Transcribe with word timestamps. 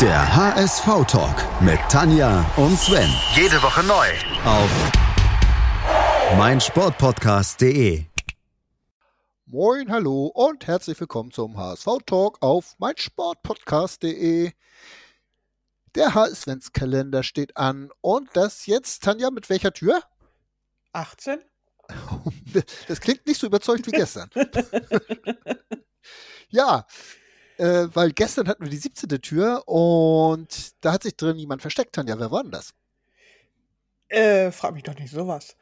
Der 0.00 0.34
HSV-Talk 0.34 1.62
mit 1.62 1.78
Tanja 1.88 2.44
und 2.56 2.76
Sven. 2.76 3.08
Jede 3.36 3.62
Woche 3.62 3.84
neu. 3.84 4.08
Auf 4.44 4.68
meinsportpodcast.de. 6.36 8.04
Moin, 9.46 9.92
hallo 9.92 10.26
und 10.26 10.66
herzlich 10.66 10.98
willkommen 10.98 11.30
zum 11.30 11.56
HSV-Talk 11.56 12.42
auf 12.42 12.74
meinsportpodcast.de. 12.78 14.50
Der 15.94 16.14
HS-Kalender 16.14 17.22
steht 17.22 17.56
an 17.56 17.92
und 18.00 18.30
das 18.32 18.66
jetzt, 18.66 19.04
Tanja, 19.04 19.30
mit 19.30 19.48
welcher 19.48 19.72
Tür? 19.72 20.02
18? 20.92 21.38
Das 22.88 23.00
klingt 23.00 23.24
nicht 23.26 23.38
so 23.38 23.46
überzeugt 23.46 23.86
wie 23.86 23.92
gestern. 23.92 24.28
ja, 26.48 26.84
äh, 27.56 27.88
weil 27.92 28.12
gestern 28.12 28.48
hatten 28.48 28.64
wir 28.64 28.70
die 28.70 28.76
17. 28.76 29.08
Tür 29.20 29.62
und 29.66 30.72
da 30.80 30.92
hat 30.92 31.02
sich 31.02 31.16
drin 31.16 31.36
jemand 31.36 31.62
versteckt, 31.62 31.94
Tanja. 31.94 32.18
Wer 32.18 32.30
war 32.30 32.42
denn 32.42 32.52
das? 32.52 32.74
Äh, 34.08 34.52
frag 34.52 34.74
mich 34.74 34.82
doch 34.82 34.94
nicht 34.94 35.10
sowas. 35.10 35.56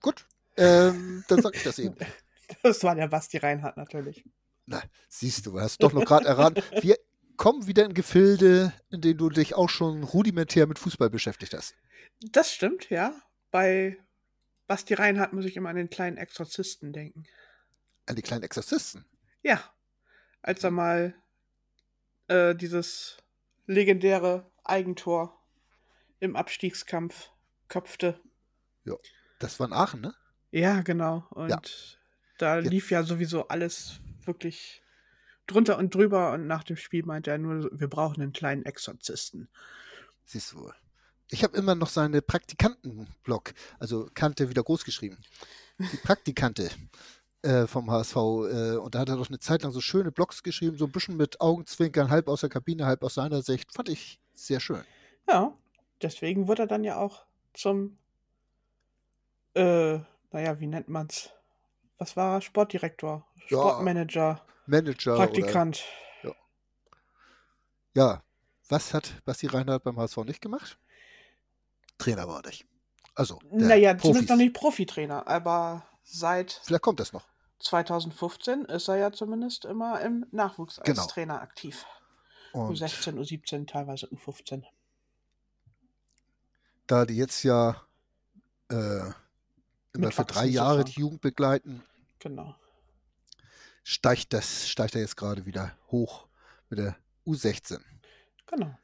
Gut, 0.00 0.26
ähm, 0.56 1.24
dann 1.28 1.42
sag 1.42 1.54
ich 1.54 1.62
das 1.62 1.78
eben. 1.78 1.96
Das 2.62 2.84
war 2.84 2.94
der 2.94 3.08
Basti 3.08 3.38
Reinhardt 3.38 3.78
natürlich. 3.78 4.22
Na, 4.66 4.82
siehst 5.08 5.46
du, 5.46 5.58
hast 5.58 5.82
doch 5.82 5.94
noch 5.94 6.04
gerade 6.04 6.26
erraten. 6.26 6.62
Wir 6.82 6.98
kommen 7.36 7.66
wieder 7.66 7.86
in 7.86 7.94
Gefilde, 7.94 8.72
in 8.90 9.00
denen 9.00 9.18
du 9.18 9.30
dich 9.30 9.54
auch 9.54 9.70
schon 9.70 10.04
rudimentär 10.04 10.66
mit 10.66 10.78
Fußball 10.78 11.08
beschäftigt 11.08 11.54
hast. 11.54 11.74
Das 12.20 12.52
stimmt, 12.52 12.90
ja. 12.90 13.14
Bei 13.50 13.98
Basti 14.66 14.94
Reinhardt 14.94 15.32
muss 15.32 15.46
ich 15.46 15.56
immer 15.56 15.70
an 15.70 15.76
den 15.76 15.90
kleinen 15.90 16.18
Exorzisten 16.18 16.92
denken. 16.92 17.24
An 18.06 18.16
die 18.16 18.22
kleinen 18.22 18.42
Exorzisten? 18.42 19.04
Ja. 19.42 19.62
Als 20.42 20.62
er 20.64 20.70
mal 20.70 21.14
äh, 22.28 22.54
dieses 22.54 23.18
legendäre 23.66 24.50
Eigentor 24.64 25.38
im 26.20 26.36
Abstiegskampf 26.36 27.30
köpfte. 27.68 28.20
Ja, 28.84 28.94
das 29.38 29.58
war 29.60 29.66
in 29.66 29.72
Aachen, 29.72 30.00
ne? 30.00 30.14
Ja, 30.50 30.82
genau. 30.82 31.26
Und 31.30 31.48
Ja. 31.50 31.60
da 32.38 32.58
Jetzt- 32.60 32.70
lief 32.70 32.90
ja 32.90 33.02
sowieso 33.02 33.48
alles 33.48 34.00
wirklich 34.24 34.82
drunter 35.46 35.78
und 35.78 35.94
drüber. 35.94 36.32
Und 36.32 36.46
nach 36.46 36.64
dem 36.64 36.76
Spiel 36.76 37.04
meinte 37.04 37.30
er 37.30 37.38
nur, 37.38 37.68
wir 37.72 37.88
brauchen 37.88 38.22
einen 38.22 38.32
kleinen 38.32 38.64
Exorzisten. 38.64 39.48
Siehst 40.24 40.52
du 40.52 40.60
wohl. 40.60 40.74
Ich 41.30 41.42
habe 41.42 41.56
immer 41.56 41.74
noch 41.74 41.88
seine 41.88 42.22
Praktikantenblog, 42.22 43.54
also 43.78 44.08
Kante 44.14 44.48
wieder 44.50 44.62
groß 44.62 44.84
geschrieben. 44.84 45.18
Die 45.78 45.96
Praktikante 45.96 46.70
äh, 47.44 47.66
vom 47.66 47.90
HSV. 47.90 48.16
Äh, 48.16 48.76
und 48.76 48.94
da 48.94 49.00
hat 49.00 49.08
er 49.08 49.16
doch 49.16 49.28
eine 49.28 49.38
Zeit 49.38 49.62
lang 49.62 49.72
so 49.72 49.80
schöne 49.80 50.10
Blogs 50.10 50.42
geschrieben, 50.42 50.76
so 50.78 50.86
ein 50.86 50.92
bisschen 50.92 51.16
mit 51.16 51.40
Augenzwinkern, 51.40 52.10
halb 52.10 52.28
aus 52.28 52.40
der 52.40 52.50
Kabine, 52.50 52.86
halb 52.86 53.02
aus 53.02 53.14
seiner 53.14 53.42
Sicht. 53.42 53.72
Fand 53.72 53.88
ich 53.88 54.20
sehr 54.32 54.60
schön. 54.60 54.82
Ja, 55.28 55.52
deswegen 56.02 56.48
wird 56.48 56.58
er 56.58 56.66
dann 56.66 56.84
ja 56.84 56.96
auch 56.98 57.24
zum, 57.52 57.98
äh, 59.54 59.98
naja, 60.32 60.58
wie 60.60 60.66
nennt 60.66 60.88
man's? 60.88 61.30
Was 61.98 62.16
war 62.16 62.36
er? 62.38 62.40
Sportdirektor, 62.40 63.26
Ja, 63.36 63.58
Sportmanager, 63.58 64.42
Manager. 64.66 65.14
Praktikant. 65.16 65.84
Oder, 66.22 66.34
ja, 67.94 68.22
was 68.68 68.92
hat 68.94 69.22
Basti 69.24 69.46
Reinhardt 69.46 69.84
beim 69.84 69.96
HSV 69.98 70.16
nicht 70.24 70.40
gemacht? 70.40 70.78
Trainer 71.98 72.26
war 72.26 72.42
er 72.42 72.48
nicht. 72.48 72.66
Also, 73.14 73.38
Naja, 73.50 73.92
Profis. 73.94 74.02
zumindest 74.08 74.30
noch 74.30 74.36
nicht 74.36 74.54
Profitrainer, 74.54 75.28
aber 75.28 75.86
seit 76.02 76.60
Vielleicht 76.64 76.82
kommt 76.82 76.98
das 76.98 77.12
noch. 77.12 77.28
2015 77.60 78.64
ist 78.66 78.88
er 78.88 78.96
ja 78.96 79.12
zumindest 79.12 79.64
immer 79.64 80.00
im 80.00 80.26
Nachwuchs 80.32 80.78
als 80.78 80.86
Genau. 80.88 81.06
Trainer 81.06 81.40
aktiv. 81.40 81.84
Und 82.52 82.76
U16, 82.76 83.14
U17, 83.18 83.66
teilweise 83.66 84.06
U15. 84.06 84.64
da 86.86 87.04
die 87.06 87.16
jetzt 87.16 87.42
ja 87.42 87.80
äh, 88.70 89.10
immer 89.92 90.10
für 90.12 90.24
drei 90.24 90.46
Jahre 90.46 90.78
sozusagen. 90.78 90.84
die 90.94 91.00
Jugend 91.00 91.20
begleiten, 91.22 91.82
Genau. 92.18 92.54
steigt 93.82 94.32
das, 94.32 94.68
steigt 94.68 94.94
er 94.94 95.00
jetzt 95.00 95.16
gerade 95.16 95.46
wieder 95.46 95.76
hoch 95.90 96.26
mit 96.68 96.78
der 96.78 96.96
U16 97.26 97.80
Genau. 98.46 98.76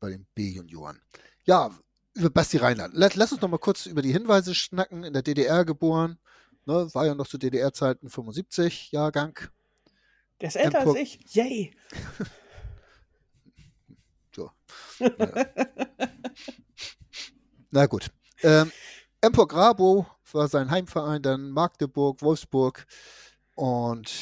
bei 0.00 0.10
den 0.10 0.26
B-Junioren. 0.34 1.00
Ja, 1.44 1.70
über 2.14 2.30
Basti 2.30 2.56
Reinhardt. 2.58 2.92
Lass, 2.94 3.14
lass 3.16 3.32
uns 3.32 3.40
noch 3.40 3.48
mal 3.48 3.58
kurz 3.58 3.86
über 3.86 4.02
die 4.02 4.12
Hinweise 4.12 4.54
schnacken. 4.54 5.04
In 5.04 5.12
der 5.12 5.22
DDR 5.22 5.64
geboren, 5.64 6.18
ne, 6.68 6.88
war 6.94 7.06
ja 7.06 7.14
noch 7.14 7.26
zu 7.26 7.38
DDR-Zeiten 7.38 8.08
75 8.10 8.92
Jahrgang. 8.92 9.36
Der 10.40 10.48
ist 10.48 10.56
älter 10.56 10.80
als 10.80 10.94
ich. 10.94 11.18
Yay. 11.34 11.74
So. 14.36 14.50
Ja. 15.00 15.08
Na 17.70 17.86
gut. 17.86 18.10
Ähm, 18.42 18.70
Empor 19.20 19.48
Grabo 19.48 20.06
war 20.32 20.46
sein 20.48 20.70
Heimverein, 20.70 21.22
dann 21.22 21.50
Magdeburg, 21.50 22.22
Wolfsburg 22.22 22.86
und 23.56 24.12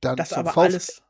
dann 0.00 0.16
Das 0.16 0.30
zum 0.30 0.38
aber 0.38 0.50
VfL 0.50 0.60
alles, 0.60 1.02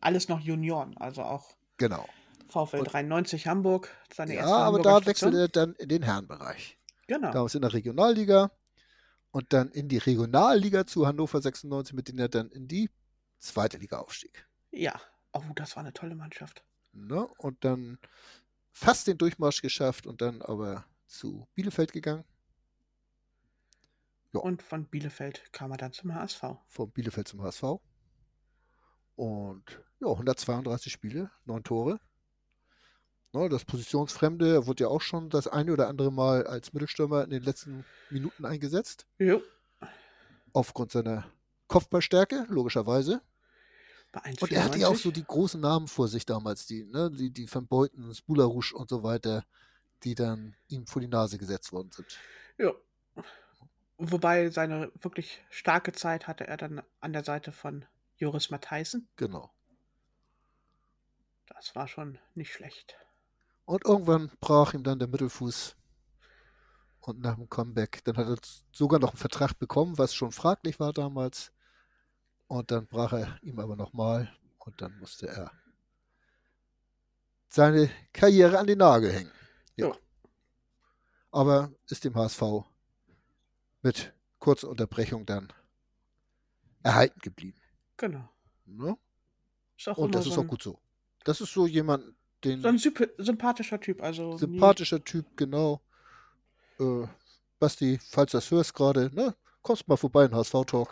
alles 0.00 0.28
noch 0.28 0.40
Junioren, 0.40 0.96
also 0.98 1.22
auch 1.22 1.56
Genau. 1.78 2.06
VfL 2.50 2.80
Und- 2.80 2.92
93 2.92 3.46
Hamburg, 3.46 3.88
seine 4.14 4.34
Ja, 4.34 4.40
erste 4.40 4.54
aber 4.54 4.64
Hamburger 4.66 4.82
da 4.90 5.02
Station. 5.02 5.32
wechselt 5.32 5.34
er 5.56 5.66
dann 5.66 5.74
in 5.76 5.88
den 5.88 6.02
Herrenbereich. 6.02 6.78
Genau. 7.06 7.30
Damals 7.32 7.54
in 7.54 7.62
der 7.62 7.72
Regionalliga 7.72 8.50
und 9.30 9.52
dann 9.52 9.70
in 9.70 9.88
die 9.88 9.98
Regionalliga 9.98 10.86
zu 10.86 11.06
Hannover 11.06 11.40
96, 11.40 11.94
mit 11.94 12.08
denen 12.08 12.18
er 12.18 12.28
dann 12.28 12.50
in 12.50 12.68
die 12.68 12.90
zweite 13.38 13.78
Liga 13.78 13.98
aufstieg. 13.98 14.46
Ja. 14.70 15.00
Oh, 15.32 15.42
das 15.54 15.76
war 15.76 15.82
eine 15.82 15.92
tolle 15.92 16.14
Mannschaft. 16.14 16.64
Ne? 16.92 17.26
Und 17.38 17.64
dann 17.64 17.98
fast 18.72 19.06
den 19.06 19.18
Durchmarsch 19.18 19.60
geschafft 19.60 20.06
und 20.06 20.20
dann 20.20 20.42
aber 20.42 20.86
zu 21.06 21.46
Bielefeld 21.54 21.92
gegangen. 21.92 22.24
Ja. 24.32 24.40
Und 24.40 24.62
von 24.62 24.86
Bielefeld 24.86 25.52
kam 25.52 25.70
er 25.70 25.76
dann 25.76 25.92
zum 25.92 26.14
HSV. 26.14 26.42
Von 26.66 26.90
Bielefeld 26.90 27.28
zum 27.28 27.42
HSV. 27.42 27.80
Und 29.16 29.64
ja, 30.00 30.08
132 30.08 30.92
Spiele, 30.92 31.30
9 31.44 31.64
Tore. 31.64 32.00
Ne, 33.32 33.48
das 33.50 33.64
Positionsfremde, 33.64 34.54
er 34.54 34.66
wurde 34.66 34.84
ja 34.84 34.88
auch 34.88 35.02
schon 35.02 35.28
das 35.28 35.46
eine 35.48 35.72
oder 35.72 35.88
andere 35.88 36.10
Mal 36.10 36.46
als 36.46 36.72
Mittelstürmer 36.72 37.24
in 37.24 37.30
den 37.30 37.42
letzten 37.42 37.84
Minuten 38.08 38.46
eingesetzt. 38.46 39.06
Jo. 39.18 39.42
Aufgrund 40.54 40.92
seiner 40.92 41.30
Kopfballstärke, 41.66 42.46
logischerweise. 42.48 43.20
Und 44.40 44.50
er 44.50 44.64
hatte 44.64 44.78
ja 44.78 44.88
auch 44.88 44.94
1,94. 44.94 45.02
so 45.02 45.10
die 45.10 45.24
großen 45.24 45.60
Namen 45.60 45.86
vor 45.86 46.08
sich 46.08 46.24
damals, 46.24 46.66
die, 46.66 46.84
ne, 46.84 47.10
die, 47.10 47.30
die 47.30 47.52
Van 47.52 47.66
Beuten, 47.66 48.14
Spularusch 48.14 48.72
und 48.72 48.88
so 48.88 49.02
weiter, 49.02 49.44
die 50.04 50.14
dann 50.14 50.56
ihm 50.68 50.86
vor 50.86 51.02
die 51.02 51.08
Nase 51.08 51.36
gesetzt 51.36 51.72
worden 51.72 51.90
sind. 51.92 52.18
Ja. 52.56 52.72
Wobei 53.98 54.48
seine 54.48 54.90
wirklich 55.00 55.42
starke 55.50 55.92
Zeit 55.92 56.26
hatte 56.26 56.46
er 56.46 56.56
dann 56.56 56.82
an 57.00 57.12
der 57.12 57.24
Seite 57.24 57.52
von 57.52 57.84
Joris 58.16 58.48
Matthijssen. 58.48 59.08
Genau. 59.16 59.52
Das 61.48 61.74
war 61.74 61.88
schon 61.88 62.18
nicht 62.34 62.52
schlecht. 62.52 62.96
Und 63.68 63.84
irgendwann 63.84 64.30
brach 64.40 64.72
ihm 64.72 64.82
dann 64.82 64.98
der 64.98 65.08
Mittelfuß. 65.08 65.76
Und 67.00 67.20
nach 67.20 67.34
dem 67.34 67.50
Comeback, 67.50 68.02
dann 68.04 68.16
hat 68.16 68.26
er 68.26 68.38
sogar 68.72 68.98
noch 68.98 69.10
einen 69.10 69.18
Vertrag 69.18 69.58
bekommen, 69.58 69.98
was 69.98 70.14
schon 70.14 70.32
fraglich 70.32 70.80
war 70.80 70.94
damals. 70.94 71.52
Und 72.46 72.70
dann 72.70 72.86
brach 72.86 73.12
er 73.12 73.38
ihm 73.42 73.58
aber 73.58 73.76
nochmal. 73.76 74.34
Und 74.56 74.80
dann 74.80 74.98
musste 74.98 75.28
er 75.28 75.52
seine 77.50 77.90
Karriere 78.14 78.58
an 78.58 78.66
den 78.66 78.78
Nagel 78.78 79.12
hängen. 79.12 79.32
Ja. 79.76 79.88
Ja. 79.88 79.96
Aber 81.30 81.70
ist 81.90 82.04
dem 82.04 82.14
HSV 82.14 82.42
mit 83.82 84.14
kurzer 84.38 84.70
Unterbrechung 84.70 85.26
dann 85.26 85.52
erhalten 86.82 87.20
geblieben. 87.20 87.60
Genau. 87.98 88.30
Ne? 88.64 88.96
Ist 89.76 89.90
auch 89.90 89.98
Und 89.98 90.14
das 90.14 90.24
ist 90.24 90.32
so 90.32 90.40
auch 90.40 90.44
ein, 90.44 90.48
gut 90.48 90.62
so. 90.62 90.80
Das 91.24 91.42
ist 91.42 91.52
so 91.52 91.66
jemand, 91.66 92.14
den 92.44 92.62
so 92.62 92.68
ein 92.68 92.78
syp- 92.78 93.10
sympathischer 93.18 93.80
Typ. 93.80 94.02
Also 94.02 94.32
nie- 94.32 94.38
sympathischer 94.38 95.02
Typ, 95.04 95.36
genau. 95.36 95.80
Äh, 96.78 97.06
Basti, 97.58 97.98
falls 98.10 98.32
du 98.32 98.36
das 98.38 98.50
hörst 98.50 98.74
gerade, 98.74 99.10
ne, 99.14 99.34
kommst 99.62 99.88
mal 99.88 99.96
vorbei 99.96 100.26
in 100.26 100.34
HSV-Talk. 100.34 100.90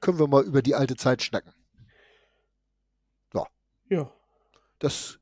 Können 0.00 0.18
wir 0.18 0.28
mal 0.28 0.44
über 0.44 0.62
die 0.62 0.74
alte 0.74 0.96
Zeit 0.96 1.22
schnacken. 1.22 1.52
Ja. 3.92 4.10
Das 4.78 5.18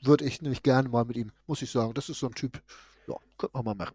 würde 0.00 0.24
ich 0.24 0.42
nämlich 0.42 0.64
gerne 0.64 0.88
mal 0.88 1.04
mit 1.04 1.16
ihm, 1.16 1.30
muss 1.46 1.62
ich 1.62 1.70
sagen. 1.70 1.94
Das 1.94 2.08
ist 2.08 2.18
so 2.18 2.26
ein 2.26 2.34
Typ, 2.34 2.60
ja, 3.06 3.14
könnte 3.38 3.56
man 3.56 3.64
mal 3.64 3.74
machen. 3.76 3.94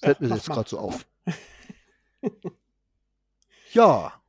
Fällt 0.00 0.20
mir 0.20 0.28
mach 0.28 0.36
jetzt 0.36 0.46
gerade 0.48 0.68
so 0.68 0.78
auf. 0.80 1.06
ja, 3.72 4.20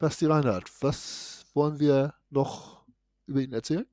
Basti 0.00 0.26
Reinhardt, 0.26 0.70
was 0.82 1.46
wollen 1.54 1.78
wir 1.78 2.14
noch 2.30 2.83
über 3.26 3.40
ihn 3.40 3.52
erzählen? 3.52 3.86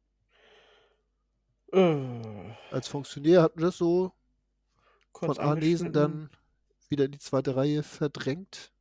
Äh, 1.74 2.54
Als 2.72 2.88
Funktionär 2.88 3.42
hatten 3.42 3.60
wir 3.60 3.68
das 3.68 3.78
so 3.78 4.12
kurz 5.12 5.38
von 5.38 5.46
Arnesen 5.46 5.94
dann 5.94 6.30
wieder 6.90 7.06
in 7.06 7.12
die 7.12 7.20
zweite 7.20 7.56
Reihe 7.56 7.84
verdrängt. 7.84 8.72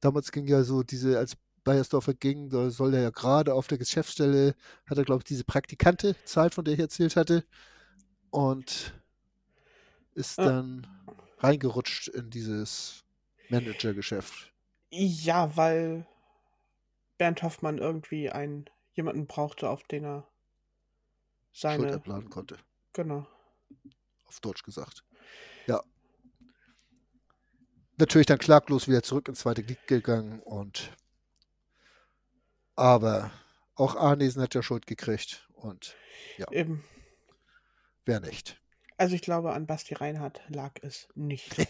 Damals 0.00 0.30
ging 0.32 0.46
ja 0.46 0.62
so 0.62 0.82
diese, 0.82 1.18
als 1.18 1.36
Bayersdorfer 1.64 2.14
ging, 2.14 2.50
da 2.50 2.70
soll 2.70 2.94
er 2.94 3.02
ja 3.02 3.10
gerade 3.10 3.52
auf 3.54 3.66
der 3.66 3.78
Geschäftsstelle, 3.78 4.54
hat 4.88 4.98
er, 4.98 5.04
glaube 5.04 5.20
ich, 5.20 5.24
diese 5.24 5.44
Praktikante 5.44 6.14
zahlt, 6.24 6.54
von 6.54 6.64
der 6.64 6.74
ich 6.74 6.80
erzählt 6.80 7.16
hatte. 7.16 7.44
Und 8.30 8.94
ist 10.14 10.38
Ja. 10.38 10.46
dann 10.46 10.86
reingerutscht 11.38 12.08
in 12.08 12.30
dieses 12.30 13.04
Managergeschäft. 13.48 14.52
Ja, 14.90 15.56
weil 15.56 16.06
Bernd 17.18 17.42
Hoffmann 17.42 17.78
irgendwie 17.78 18.30
einen 18.30 18.68
jemanden 18.98 19.26
brauchte, 19.26 19.70
auf 19.70 19.82
den 19.84 20.04
er 20.04 20.28
Schuld 21.52 21.80
seine. 21.80 21.94
abladen 21.94 22.28
konnte, 22.30 22.58
Genau. 22.92 23.26
auf 24.26 24.40
Deutsch 24.40 24.62
gesagt. 24.62 25.04
Ja. 25.66 25.82
Natürlich 27.96 28.26
dann 28.26 28.38
klaglos 28.38 28.86
wieder 28.86 29.02
zurück 29.02 29.28
ins 29.28 29.40
zweite 29.40 29.62
Glied 29.64 29.86
gegangen 29.86 30.40
und 30.40 30.92
aber 32.76 33.32
auch 33.74 33.96
Arnesen 33.96 34.42
hat 34.42 34.54
ja 34.54 34.62
Schuld 34.62 34.86
gekriegt 34.86 35.48
und 35.54 35.96
Eben. 36.52 36.84
wer 38.04 38.20
nicht. 38.20 38.60
Also 38.96 39.14
ich 39.16 39.22
glaube, 39.22 39.52
an 39.52 39.66
Basti 39.66 39.94
Reinhardt 39.94 40.42
lag 40.48 40.72
es 40.82 41.08
nicht. 41.14 41.56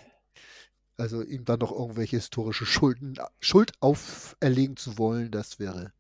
Also 1.01 1.23
ihm 1.23 1.45
dann 1.45 1.61
noch 1.61 1.71
irgendwelche 1.71 2.17
historische 2.17 2.67
Schulden, 2.67 3.21
Schuld 3.39 3.71
auferlegen 3.81 4.77
zu 4.77 4.99
wollen, 4.99 5.31
das 5.31 5.61
wäre 5.61 5.93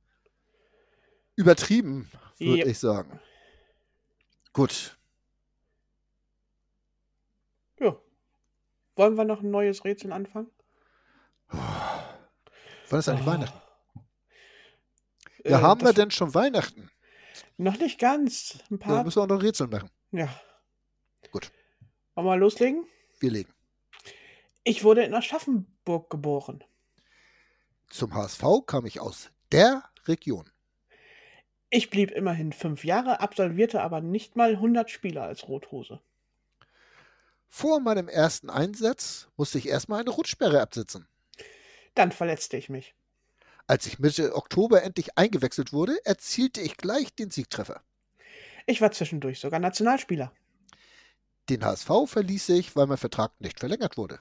übertrieben, 1.39 2.11
würde 2.39 2.59
Yep. 2.59 2.67
ich 2.67 2.79
sagen. 2.81 3.21
Gut, 4.53 4.99
ja. 7.79 7.97
Wollen 8.97 9.15
wir 9.17 9.25
noch 9.25 9.41
ein 9.41 9.51
neues 9.51 9.85
Rätsel 9.85 10.13
anfangen? 10.13 10.51
wann 11.51 12.99
ist 12.99 13.09
eigentlich 13.09 13.27
Oh. 13.27 13.31
Weihnachten? 13.31 13.61
Äh, 15.45 15.51
Ja, 15.53 15.61
haben 15.63 15.83
wir 15.83 15.93
denn 15.93 16.11
schon 16.11 16.35
Weihnachten? 16.35 16.91
Noch 17.57 17.79
nicht 17.79 17.99
ganz. 18.01 18.59
Ein 18.71 18.79
Ja, 18.81 18.87
paar. 18.87 19.05
müssen 19.05 19.17
wir 19.19 19.23
auch 19.23 19.29
noch 19.29 19.37
ein 19.37 19.43
Rätsel 19.43 19.69
machen. 19.69 19.91
Ja. 20.11 20.29
Gut. 21.31 21.53
Wollen 22.15 22.27
wir 22.27 22.37
loslegen? 22.37 22.85
Wir 23.21 23.31
legen. 23.31 23.53
Ich 24.65 24.83
wurde 24.85 25.05
in 25.05 25.15
Aschaffenburg 25.15 26.11
geboren. 26.11 26.65
Zum 27.91 28.13
HSV 28.15 28.43
kam 28.67 28.85
ich 28.87 29.01
aus 29.01 29.31
der 29.53 29.85
Region. 30.07 30.51
Ich 31.71 31.91
blieb 31.91 32.11
immerhin 32.11 32.53
fünf 32.53 32.85
Jahre, 32.85 33.21
absolvierte 33.21 33.83
aber 33.83 34.01
nicht 34.01 34.37
mal 34.37 34.53
100 34.53 34.91
Spiele 34.91 35.23
als 35.23 35.49
Rothose. 35.49 36.01
Vor 37.49 37.81
meinem 37.81 38.09
ersten 38.09 38.51
Einsatz 38.51 39.29
musste 39.37 39.59
ich 39.59 39.69
erstmal 39.69 40.01
eine 40.01 40.11
Rutschsperre 40.11 40.61
absitzen. 40.61 41.07
Dann 41.95 42.13
verletzte 42.13 42.57
ich 42.57 42.69
mich. 42.69 42.95
Als 43.67 43.87
ich 43.87 43.99
Mitte 43.99 44.35
Oktober 44.35 44.83
endlich 44.83 45.19
eingewechselt 45.19 45.73
wurde, 45.73 45.99
erzielte 46.05 46.61
ich 46.61 46.77
gleich 46.77 47.15
den 47.15 47.31
Siegtreffer. 47.31 47.83
Ich 48.67 48.81
war 48.81 48.93
zwischendurch 48.93 49.41
sogar 49.41 49.61
Nationalspieler. 49.61 50.33
Den 51.51 51.65
HSV 51.65 51.91
verließ 52.07 52.51
ich, 52.51 52.77
weil 52.77 52.87
mein 52.87 52.99
Vertrag 52.99 53.33
nicht 53.41 53.61
verlängert 53.61 53.97
wurde. 53.97 54.21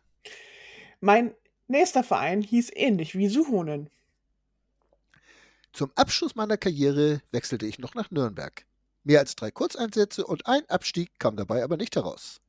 Mein 0.99 1.33
nächster 1.67 2.03
Verein 2.03 2.41
hieß 2.41 2.71
ähnlich 2.73 3.17
wie 3.17 3.27
Suhonen. 3.27 3.89
Zum 5.77 5.91
Abschluss 5.93 6.33
meiner 6.33 6.57
Karriere 6.57 7.21
wechselte 7.31 7.67
ich 7.67 7.77
noch 7.77 7.93
nach 7.93 8.09
Nürnberg. 8.09 8.65
Mehr 9.03 9.19
als 9.19 9.35
drei 9.35 9.51
Kurzeinsätze 9.51 10.25
und 10.25 10.47
ein 10.47 10.67
Abstieg 10.71 11.19
kam 11.19 11.37
dabei 11.37 11.63
aber 11.63 11.77
nicht 11.77 11.95
heraus. 11.95 12.41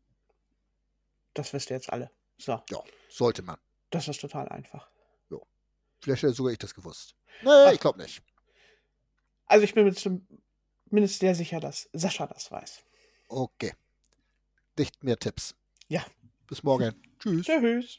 Das 1.35 1.53
wisst 1.53 1.69
ihr 1.69 1.77
jetzt 1.77 1.93
alle. 1.93 2.11
So, 2.39 2.63
Ja, 2.71 2.83
sollte 3.11 3.43
man. 3.43 3.59
das 3.91 4.09
ist 4.09 4.23
total 4.23 4.49
einfach. 4.49 4.91
Vielleicht 6.01 6.23
hätte 6.23 6.33
sogar 6.33 6.53
ich 6.53 6.59
das 6.59 6.75
gewusst. 6.75 7.17
Nee, 7.43 7.51
Ach. 7.51 7.73
ich 7.73 7.81
glaube 7.81 8.01
nicht. 8.01 8.23
Also 9.45 9.65
ich 9.65 9.75
bin 9.75 9.85
mir 9.85 9.93
zumindest 9.95 11.19
sehr 11.19 11.35
sicher, 11.35 11.61
dass 11.61 11.91
Sascha 11.93 12.27
das 12.29 12.51
weiß. 12.51 12.83
Okay. 13.29 13.75
Nicht 14.79 15.05
mehr 15.05 15.19
Tipps. 15.19 15.55
Ja. 15.89 16.03
Bis 16.47 16.63
morgen. 16.63 16.95
Tschüss. 17.19 17.45
Tschüss. 17.45 17.99